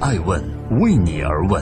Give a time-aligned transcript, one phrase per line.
[0.00, 0.40] 爱问
[0.80, 1.60] 为你而问。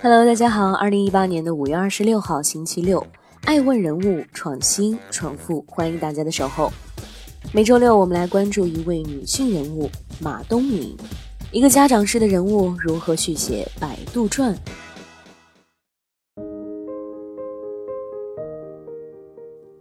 [0.00, 3.06] Hello，大家好，二零一八年的五月二十六号，星期六，
[3.44, 6.72] 爱问人物创新创富，欢迎大家的守候。
[7.52, 10.96] 每周六，我们来关注一位女性人物马东敏，
[11.52, 14.54] 一个家长式的人物如何续写《百度传》。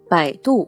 [0.10, 0.68] 百度，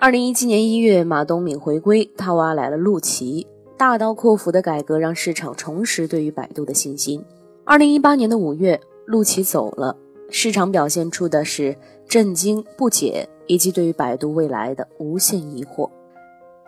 [0.00, 3.44] 二零一七年一月，马东敏回归，他挖来了陆琪，
[3.76, 7.20] 大刀阔斧的改革让市场重拾对于百度的信心。
[7.64, 9.96] 二零一八年的五月，陆琪走了，
[10.30, 11.76] 市场表现出的是
[12.08, 15.90] 震惊、不解以及对于百度未来的无限疑惑。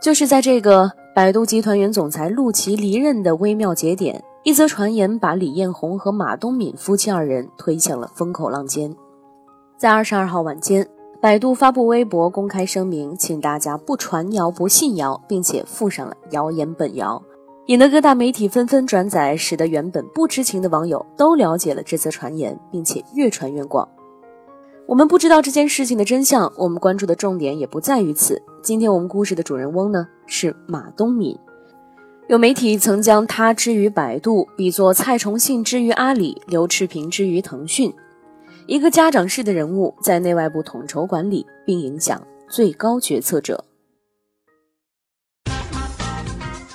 [0.03, 8.93] 就是在这个百度集团原总裁陆琪离任的微妙节点，一则传言把李彦宏和马东敏夫妻二人推向了风口浪尖。
[9.79, 10.85] 在二十二号晚间。
[11.21, 17.23] 百度发布微博公开声明，请大家不传谣、不信谣，并且附上了谣言本谣，
[17.67, 23.87] 引得各大媒体纷纷转载，使得原本不知情的网友都了解了这则传言，并且越传越广。
[24.87, 28.43] 我们不知道这件事情的真相，我们关注的重点也不在于此。
[28.63, 31.39] 今天我们故事的主人翁呢是马东敏，
[32.29, 37.93] 有媒体曾将他之于百度比作蔡崇信之于阿里，刘炽平之于腾讯。
[38.71, 43.65] 一个家长式的人物，在内外部统筹管理并影响最高决策者。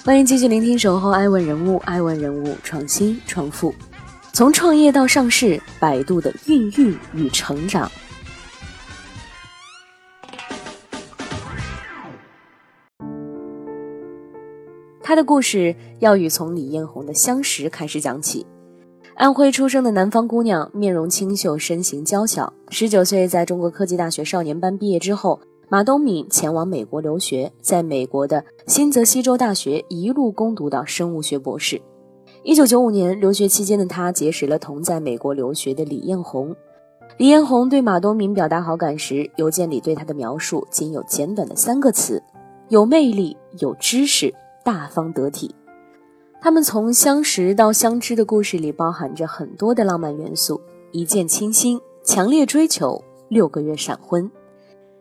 [0.03, 3.73] 欢迎继续聆听《守候爱问人物》，爱问人物创新创富，
[4.33, 7.89] 从创业到上市，百度的孕育与成长。
[15.01, 18.45] 他的故事要与从李彦宏的相识开始讲起。
[19.15, 22.51] 安徽出生的南方姑娘，面容清秀，身形娇小。
[22.69, 31.81] 十九岁，在中国科技大学少年班毕业之后，马东敏前往美国留学，在美国的新泽西州大学一路攻读到生物学博士。
[32.43, 36.53] 一九九五年，留学期间的他结识了同在美国留学的李彦宏。
[37.17, 42.21] 李彦宏对马东敏表达好感时，邮件里对他的描述仅有简短的三个词：
[42.67, 45.55] 有魅力，有知识，大方得体。
[46.45, 50.61] 他们从相识到相知的故事里，包含着很多的浪漫元素：
[50.91, 54.29] 一见倾心、强烈追求、六个月闪婚。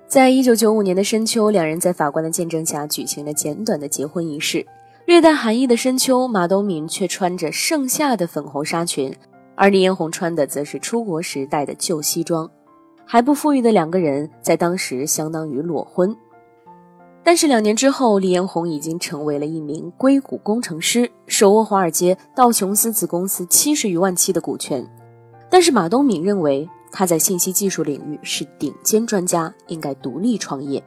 [0.09, 4.65] 在一九九五年的深秋，两人在法官的见证下举行了简短的结婚仪式。
[5.05, 9.15] 略带寒意的深秋，马东敏却穿着盛夏的粉红纱裙，
[9.55, 12.51] 而李彦宏穿的则是出国时戴的旧西装。
[13.05, 16.17] 还不富裕的两个人，在当时相当于裸婚。
[17.27, 24.87] 但是两年之后，李彦宏已经成为了一名硅谷工程师，手握华尔街道琼斯子公司七十余万期的股权。
[25.49, 30.85] 但是马东敏认为他在信息技术领域是顶尖专家，应该独立创业。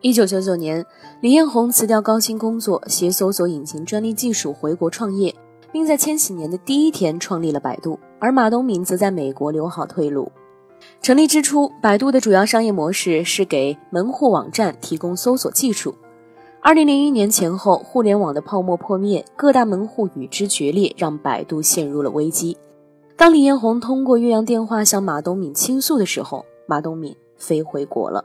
[0.00, 0.84] 一九九九年，
[1.20, 5.34] 李彦宏辞掉高薪工作，携搜索引擎专利技术回国创业，
[5.70, 8.00] 并在千禧年的第一天创立了百度。
[8.18, 10.32] 而马东敏则在美国留好退路。
[11.02, 15.94] 成立之初，百度的主要商业模式是给门户网站提供搜索技术。
[16.60, 22.56] 二零零一年前后，互联网的泡沫破灭，各大门户与之决裂，让百度陷入了危机。
[23.16, 28.24] 当李彦宏通过越洋电话向马东敏倾诉的时候，马东敏飞回国了。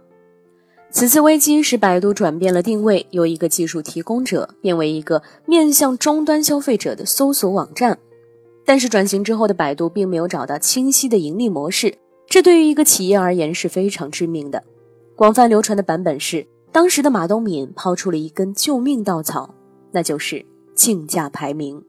[0.91, 7.97] 此次危机使百度转变了定位，由一个技术提供者变为一个面向终端消费者的搜索网站。
[8.65, 11.95] 但是转型之后的百度并没有找到清晰的盈利模式。
[12.27, 14.63] 这对于一个企业而言是非常致命的。
[15.15, 19.55] 广泛流传的版本是，当时的马东敏抛出了一根救命稻草，
[19.91, 21.81] 那就是竞价排名。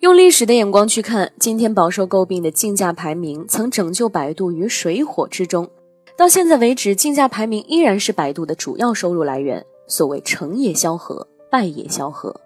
[0.00, 5.68] 用历史的眼光去看，今天饱受诟病的竞价排名曾拯救百度于水火之中。
[6.16, 9.64] 到现在为止，竞价排名依然是百度的主要收入来源。
[9.86, 12.40] 所谓成也萧何，败也萧何。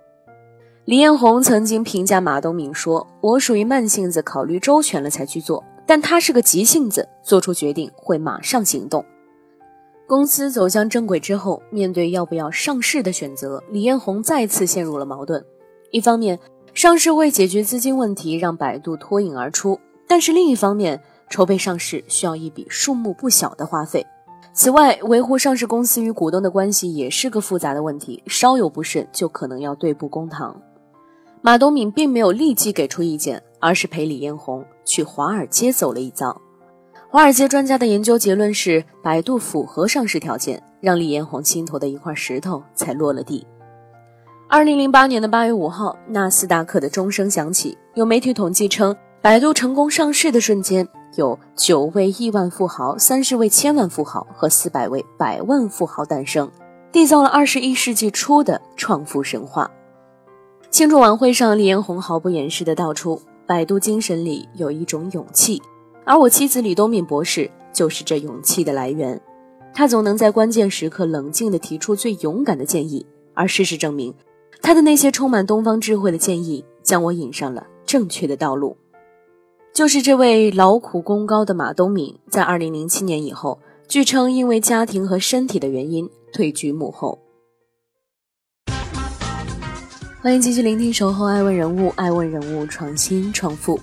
[0.86, 9.02] 李彦宏曾经评价马东敏说：“我属于慢性子，考虑周全了才去做。”但他是个急性子，做出决定会马上行动。
[10.06, 15.42] 公司走向正轨之后，面对要不要上市的选择，李彦宏再次陷入了矛盾。
[15.90, 16.38] 一方面，
[16.74, 24.06] 上市为解决资金问题，让百度脱颖而出；但是另一方面，筹备上市需要一笔数目不小的花费。
[24.52, 30.60] 此外，维护上市公司与股东的关系也是个复杂的问题，稍有不慎就可能要对簿公堂。
[31.40, 36.40] 马东敏并没有立即给出意见，而是陪李彦宏去华尔街走了一遭。
[37.10, 43.46] 华尔街专家的研究结论是，百度符合上市条件，让李彦宏心头的一块石头才落了地。
[44.48, 47.76] 二零零八年的八月五号，纳斯达克的钟声响起。
[47.94, 56.50] 有媒体统计称，百度成功上市的瞬间，有九位亿万富豪、三十位千万富豪和四百位百万富豪诞生。
[56.90, 59.70] 缔造了二十一世纪初的创富神话。
[60.70, 65.62] 庆祝晚会上，李彦宏毫不掩饰地道出：“百度精神里有一种勇气，
[66.04, 69.18] 而我妻子李东敏博士就是这勇气的来源。
[69.72, 74.14] 他总能在关键时刻冷静地提出最勇敢的建议，而事实证明，
[74.60, 78.76] 他的那些充满东方智慧的建议将我引上了正确的道路。”
[79.72, 83.58] 就是这位劳苦功高的马东敏，在二零零七年以后，
[83.88, 87.18] 据称因为家庭和身体的原因退居幕后。
[90.20, 93.78] 欢迎继续聆听《守候爱问人物》，爱问人物创新创富。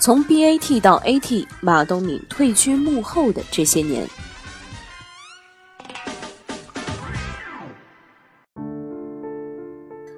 [0.00, 4.04] 从 BAT 到 AT，马东敏退居幕后的这些年。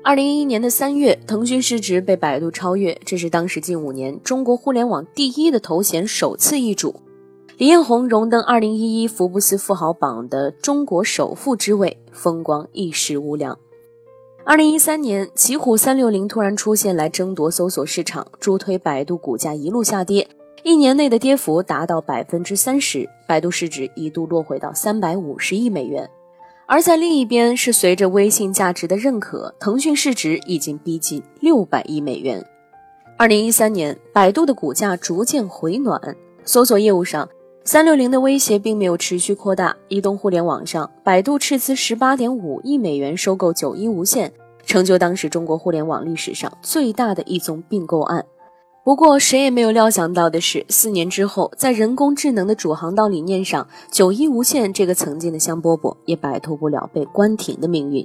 [0.02, 7.02] 二零一一年的三月，腾讯市值被百度超越，这是当时近五年中国互联网第一的头衔首次易主。
[7.58, 13.58] 李彦宏荣登二零一一福布斯富豪榜的中国首富之位，风光一时无两。
[14.50, 20.26] 二零一三年，奇虎三六零突然出现来争夺搜索市场，助推百度股价一路下跌，
[20.64, 26.10] 一年内的跌幅达到百分之三十，百度市值一度落回到三百五十亿美元。
[26.66, 32.44] 而在另一边，是随着微信价值的认可，腾讯市值已经逼近六百亿美元。
[33.16, 37.28] 二零一三年，百度的股价逐渐回暖，搜索业务上。
[37.64, 39.76] 三六零的威胁并没有持续扩大。
[39.88, 44.32] 移动互联网上，百度斥资十八点五亿美元收购九一无线，
[44.64, 48.24] 成就当时中国互联网历史上最大的一宗并购案。
[48.82, 58.04] 不过，谁也没有料想到的是，四年之后，在人工智能的主航道理念上，九一无线这个曾经的香饽饽也摆脱不了被关停的命运。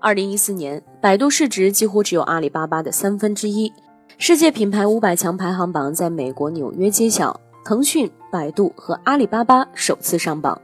[0.00, 3.72] 二零一四年，百度市值几乎只有阿里巴巴的三分之一。
[4.18, 7.40] 世界品牌五百强排行榜在美国纽约揭晓。
[7.64, 10.60] 腾讯、百度和阿里巴巴首次上榜。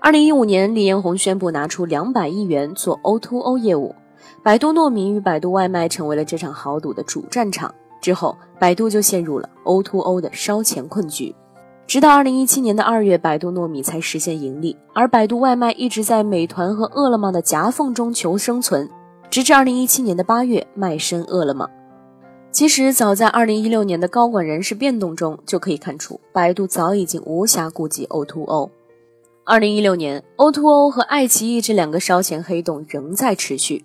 [0.00, 3.94] 二零一五年，李彦宏宣布拿出两百亿元做 O2O 业务，
[4.42, 7.72] 百度糯米与百度外卖成为了这场豪赌的主战场。
[8.00, 11.32] 之后，百度就陷入了 O2O 的烧钱困局。
[11.86, 18.90] 直到二零一七年的二月，百度糯米才实现盈利，而百度外卖一直在美团和饿了么的夹缝中求生存，
[19.30, 21.68] 直至二零一七年的八月卖身饿了么。
[22.54, 28.70] 其实，早在二零一六年的高管人事变动中，就可以看出百度早已经无暇顾及 O2O。
[29.42, 33.84] 二零一六年，O2O 和爱奇艺这两个烧钱黑洞仍在持续。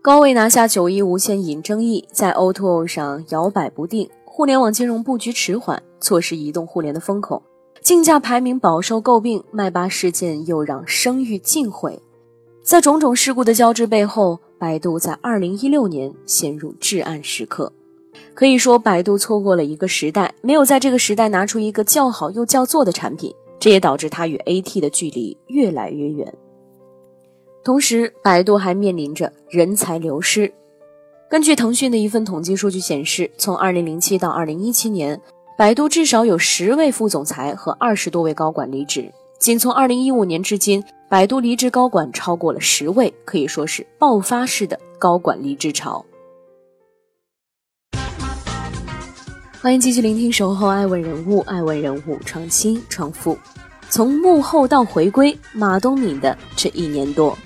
[0.00, 7.42] 高位拿下九一无线引争议，在 O2O 上摇摆不定，互联网金融布局迟缓，错失移动互联的风口，
[7.82, 12.00] 竞价排名饱受诟病，麦巴事件又让声誉尽毁。
[12.64, 14.40] 在种种事故的交织背后。
[14.56, 17.70] 百度在二零一六年陷入至暗时刻，
[18.32, 26.32] 可以说百度错过了一个时代，没有在这个时代拿出一个叫好又叫座的产品，这也导致它与 AT 的距离越来越远。
[27.62, 30.50] 同时，百度还面临着人才流失。
[31.28, 35.20] 根据腾讯的一份统计数据显示，从二零零七到二零一七年，
[35.58, 39.12] 百度至少有十位副总裁和二十多位高管离职。
[39.44, 46.02] 仅从二零一五年至今，百度离职高管超过了十位，可以说是爆发式的高管离职潮。
[49.60, 53.36] 欢迎继续聆听《守候爱问人物》，爱问人物创新创富，
[53.90, 57.36] 从幕后到回归，马东敏的这一年多。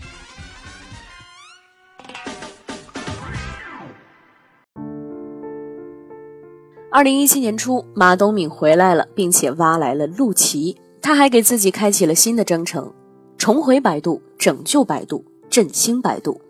[6.92, 10.80] 二零一七年初，马东敏回来了，并且挖来了陆琪。
[11.00, 12.92] 他还给自己开启了新的征程，
[13.36, 16.40] 重回百度，拯救百度，振兴百度。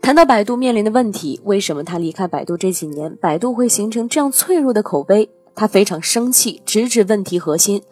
[0.00, 5.28] 谈到百度面临的问题，为什么他离开百度这几年，百度会形成这样脆弱的口碑？
[5.54, 7.82] 他非常生气，直指问题核心：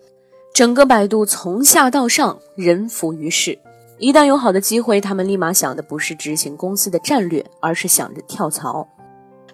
[0.55, 3.59] 整个百度从下到上人浮于事。
[3.99, 8.87] 一旦有好的机会，他们立马想的不是执行公司的战略，而是想着跳槽。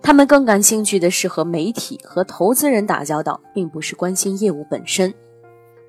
[0.03, 5.15] 他们更感兴趣的是和媒体和投资人打交道，并不是关心业务本身。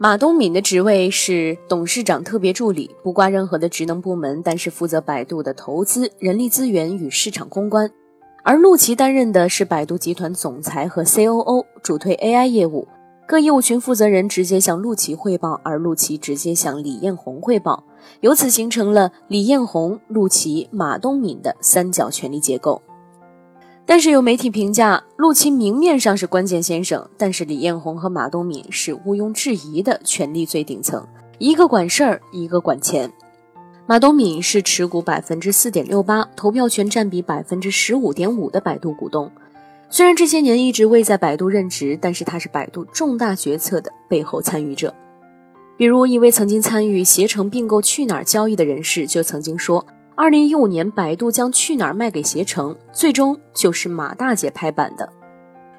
[0.03, 7.89] 马东敏的职位是董事长特别助理，不挂任何的职能部门，但是负责百度的投资、人力资源与市场公关。
[8.43, 12.85] 而陆琪担任的是百度集团总裁和 COO，主推 AI 业务。
[13.25, 17.85] 各业务群负责人直接向陆琪汇报，而陆琪直接向李彦宏汇报，
[18.19, 22.81] 由此形成了李彦宏、陆琪、马东敏的三角权力结构。
[23.85, 31.05] 但是有媒体评价，陆琪明面上是关键先生，但是李彦宏和马东敏是毋庸置疑的权力最顶层，
[31.37, 33.11] 一个管事儿，一个管钱。
[33.85, 39.29] 马东敏是持股百分之四点六八，投票权占比百分之十五点五的百度股东。
[39.89, 44.95] 虽然这些年一直未在百度任职，但是他是百度重大决策的背后参与者。
[45.75, 49.85] 比比如，一位曾经参与携程并购去哪儿交易的人士就曾经说，
[50.15, 55.09] 二零一五年百度将去哪儿卖给携程，最终就是马大姐拍板的。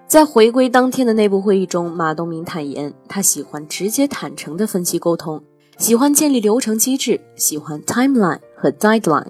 [0.09, 5.41] 在回归当天的内部会议中，马东明坦言，他喜欢直接坦诚的分析沟通，
[5.79, 9.29] 喜欢建立流程机制，喜欢 timeline 和 deadline。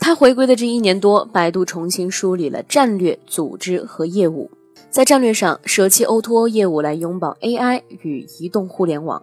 [0.00, 4.50] 他回归的这一年多，百度重新梳理了战略、组织和业务。
[4.90, 9.22] 在战略上，舍弃 O2O 业务来拥抱 AI 与移动互联网；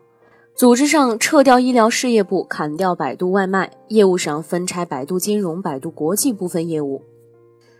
[0.60, 7.02] 组织上，撤掉医疗事业部，砍掉百度外卖；业务上，分拆百度金融、百度国际部分业务。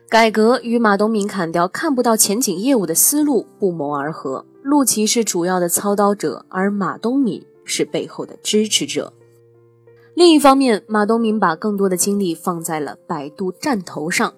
[0.08, 4.46] 改革与马东敏砍掉看不到前景业务的思路不谋而合。
[4.64, 9.12] 陆琪是主要的操刀者，而马东敏是背后的支持者。
[10.14, 14.34] 另一方面，马东明把更多的精力放在了百度战投上。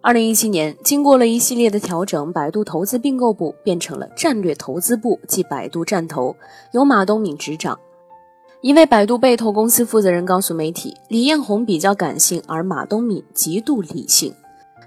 [0.00, 6.36] 二零一七年，经过了一系列的调整，百度投资并购部变成了战略投资部，即百度战投，
[6.72, 7.78] 由马东敏执掌。
[8.60, 14.32] 一位百度被投公司负责人告诉媒体，李彦宏比较感性，而马东敏极度理性。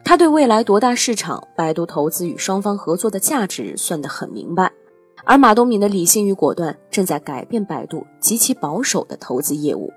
[0.03, 4.71] 他对未来多大市场、百度投资与双方合作的价值算得很明白，
[5.25, 9.91] 而马东敏的理性与果断正在改变百度极其保守的投资业务。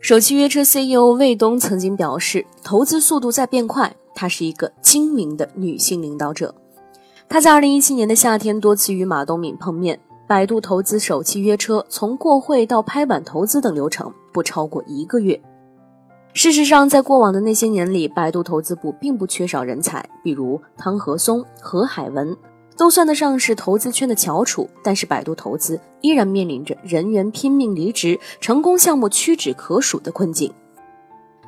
[0.00, 3.94] 首汽约车 CEO 魏东曾经表示，投资速度在变快。
[4.14, 6.54] 她是一个精明的女性领导者。
[7.28, 9.98] 她在2017年的夏天多次与马东敏碰面。
[10.28, 15.40] 百度投资首汽约车，从过会到拍板投资等流程不超过一个月。
[16.34, 22.36] 事实上，在过往的那些年里，百度投资部并不缺少人才，比如汤和松、何海文。
[22.78, 30.50] 都算得上是投资圈的翘楚，但是百度投资依然面临着人员拼命离职、成功项目屈指可数的困境。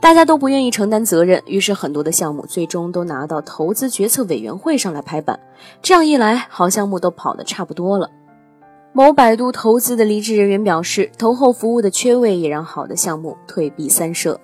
[0.00, 5.38] 大家都不愿意承担责任，于是很多的项目最终都拿到投资决策委员会上来拍板。
[5.80, 8.10] 这样一来，好项目都跑得差不多了。
[8.92, 14.40] 某百度投资的离职人员表示，投后服务的缺位也让好的项目退避三舍。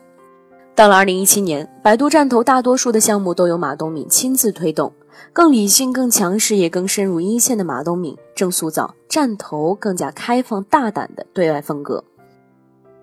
[0.76, 4.92] 到了二零一七年，百度战投大多数的项目都由马东敏亲自推动。
[5.32, 12.04] 更理性、更强势，也更深入一线的马东敏，正塑造战投更加开放、大胆的对外风格。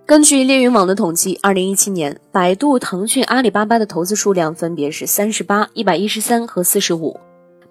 [0.06, 7.20] 根据猎云网的统计，二零一七年，百度、腾讯、阿里巴巴的投资数量分别是三十八、一百一十三和四十五。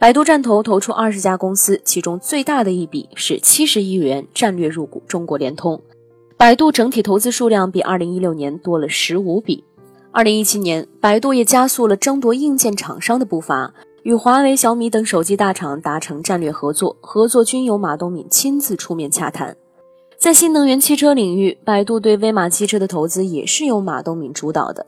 [0.00, 5.80] 百度战投投出二十家公司，其中最大的一笔是七十亿元战略入股中国联通。
[6.36, 9.62] 百度整体投资数量比二零一六年多了十五笔。
[10.14, 13.72] 二零一七年，百度也加速了争夺硬件厂商的步伐。
[14.02, 19.56] 与华为、小米等手机大厂达成战略合作，合作均由马东敏亲自出面洽谈。
[20.18, 24.84] 在新能源汽车领域，百度对威马汽车的投资也是由马东敏主导的。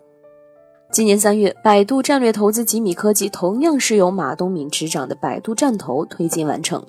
[0.93, 6.85] 今年三月，百度战略投资吉米科技，同样是由马东敏执掌的百度战投推进完成。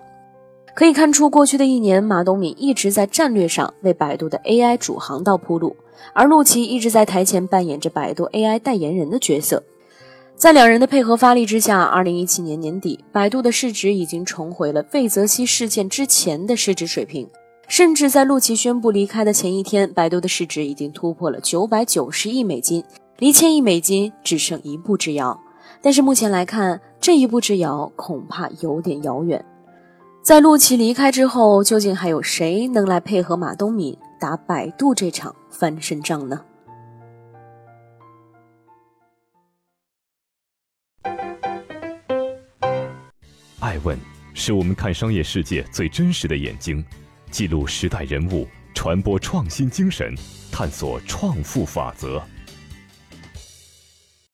[0.76, 5.74] 可以看出，过去的一年，马东敏一直在战略上为百度的 AI 主航道铺路，
[6.14, 9.64] 而陆琪一直在台前扮演着百度 AI 代言人的角色。
[10.36, 17.26] 在两人的配合发力之下，二零一七年年底，百度的市值已经重回了魏则西事件之前的市值水平。
[17.70, 22.84] 甚至在陆琪宣布离开的前一天，百度的市值已经突破了九百九十亿美金，
[23.18, 25.40] 离千亿美金只剩一步之遥。
[25.82, 29.44] 但是目前来看，这一步之遥恐怕有点遥远。
[30.26, 36.42] 在陆琪离开之后，究竟还有谁能来配合马东敏打百度这场翻身仗呢？
[43.60, 43.96] 爱问
[44.34, 46.84] 是我们看商业世界最真实的眼睛，
[47.30, 50.16] 记录时代人物，传播创新精神，
[50.52, 52.20] 探索创富法则。